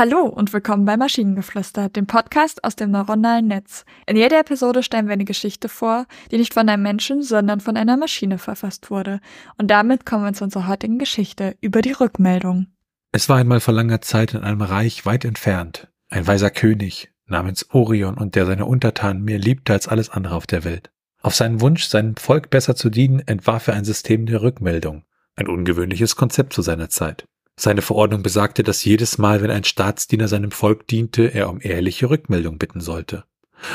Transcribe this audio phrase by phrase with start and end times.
[0.00, 3.84] Hallo und willkommen bei Maschinengeflüster, dem Podcast aus dem neuronalen Netz.
[4.06, 7.76] In jeder Episode stellen wir eine Geschichte vor, die nicht von einem Menschen, sondern von
[7.76, 9.20] einer Maschine verfasst wurde.
[9.58, 12.68] Und damit kommen wir zu unserer heutigen Geschichte über die Rückmeldung.
[13.12, 17.68] Es war einmal vor langer Zeit in einem Reich weit entfernt ein weiser König namens
[17.68, 20.90] Orion und der seine Untertanen mehr liebte als alles andere auf der Welt.
[21.20, 25.04] Auf seinen Wunsch, seinem Volk besser zu dienen, entwarf er ein System der Rückmeldung,
[25.36, 27.26] ein ungewöhnliches Konzept zu seiner Zeit.
[27.58, 32.08] Seine Verordnung besagte, dass jedes Mal, wenn ein Staatsdiener seinem Volk diente, er um ehrliche
[32.08, 33.24] Rückmeldung bitten sollte.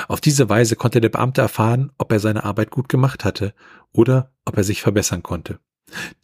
[0.07, 3.53] Auf diese Weise konnte der Beamte erfahren, ob er seine Arbeit gut gemacht hatte
[3.91, 5.59] oder ob er sich verbessern konnte.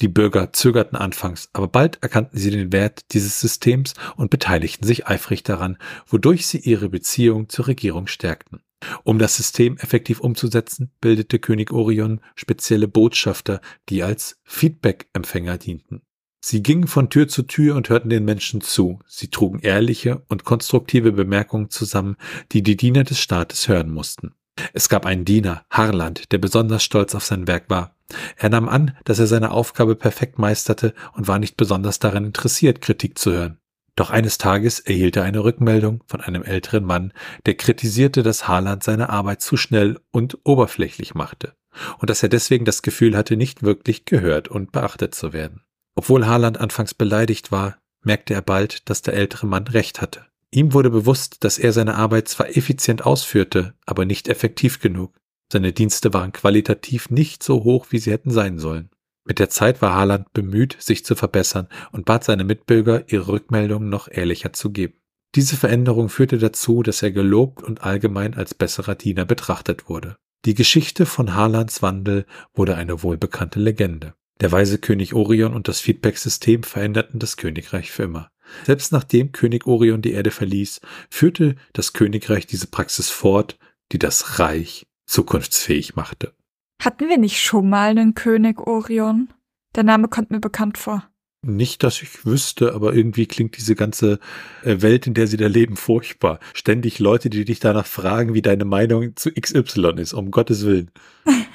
[0.02, 5.08] Die Bürger zögerten anfangs, aber bald erkannten sie den Wert dieses Systems und beteiligten sich
[5.08, 5.78] eifrig daran,
[6.08, 8.64] wodurch sie ihre Beziehung zur Regierung stärkten.
[9.04, 16.02] Um das System effektiv umzusetzen, bildete König Orion spezielle Botschafter, die als Feedback-Empfänger dienten.
[16.44, 19.00] Sie gingen von Tür zu Tür und hörten den Menschen zu.
[19.08, 22.18] Sie trugen ehrliche und konstruktive Bemerkungen zusammen,
[22.52, 24.34] die die Diener des Staates hören mussten.
[24.74, 27.96] Es gab einen Diener, Harland, der besonders stolz auf sein Werk war.
[28.38, 32.82] Er nahm an, dass er seine Aufgabe perfekt meisterte und war nicht besonders daran interessiert,
[32.82, 33.58] Kritik zu hören.
[33.96, 37.14] Doch eines Tages erhielt er eine Rückmeldung von einem älteren Mann,
[37.46, 41.54] der kritisierte, dass Harland seine Arbeit zu schnell und oberflächlich machte
[42.00, 45.62] und dass er deswegen das Gefühl hatte, nicht wirklich gehört und beachtet zu werden.
[46.02, 50.26] Obwohl Haaland anfangs beleidigt war, merkte er bald, dass der ältere Mann recht hatte.
[50.50, 55.14] Ihm wurde bewusst, dass er seine Arbeit zwar effizient ausführte, aber nicht effektiv genug.
[55.54, 58.90] Seine Dienste waren qualitativ nicht so hoch, wie sie hätten sein sollen.
[59.26, 63.90] Mit der Zeit war Haaland bemüht, sich zu verbessern und bat seine Mitbürger, ihre Rückmeldungen
[63.90, 64.96] noch ehrlicher zu geben.
[65.36, 70.16] Diese Veränderung führte dazu, dass er gelobt und allgemein als besserer Diener betrachtet wurde.
[70.46, 74.16] Die Geschichte von Haalands Wandel wurde eine wohlbekannte Legende.
[74.42, 78.32] Der weise König Orion und das Feedback-System veränderten das Königreich für immer.
[78.66, 80.82] Selbst nachdem König Orion die Erde verließ,
[81.12, 83.60] führte das Königreich diese Praxis fort,
[83.92, 86.34] die das Reich zukunftsfähig machte.
[86.82, 89.30] Hatten wir nicht schon mal einen König Orion?
[89.76, 91.08] Der Name kommt mir bekannt vor.
[91.44, 94.20] Nicht, dass ich wüsste, aber irgendwie klingt diese ganze
[94.64, 96.40] äh, Welt, in der sie da leben, furchtbar.
[96.54, 100.92] Ständig Leute, die dich danach fragen, wie deine Meinung zu XY ist, um Gottes Willen.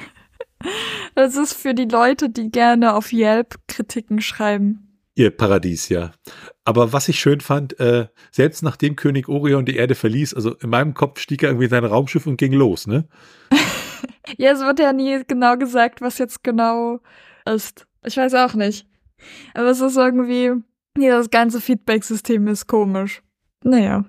[1.16, 5.00] Das ist für die Leute, die gerne auf Yelp Kritiken schreiben.
[5.14, 6.12] Ihr Paradies, ja.
[6.66, 10.68] Aber was ich schön fand, äh, selbst nachdem König Orion die Erde verließ, also in
[10.68, 13.08] meinem Kopf stieg er irgendwie in sein Raumschiff und ging los, ne?
[14.36, 17.00] ja, es wird ja nie genau gesagt, was jetzt genau
[17.46, 17.86] ist.
[18.04, 18.86] Ich weiß auch nicht.
[19.54, 20.52] Aber es ist irgendwie,
[20.98, 23.22] ja, das ganze Feedback-System ist komisch.
[23.64, 24.04] Naja.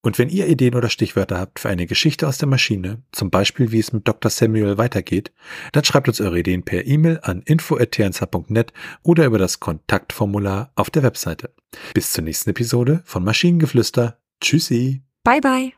[0.00, 3.72] Und wenn ihr Ideen oder Stichwörter habt für eine Geschichte aus der Maschine, zum Beispiel
[3.72, 4.30] wie es mit Dr.
[4.30, 5.32] Samuel weitergeht,
[5.72, 8.72] dann schreibt uns eure Ideen per E-Mail an info.tnz.net
[9.02, 11.52] oder über das Kontaktformular auf der Webseite.
[11.94, 14.18] Bis zur nächsten Episode von Maschinengeflüster.
[14.40, 15.02] Tschüssi.
[15.24, 15.77] Bye bye.